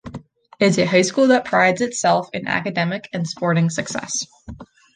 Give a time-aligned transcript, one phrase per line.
[0.59, 4.25] It is a high school that prides itself in Academic and Sporting success.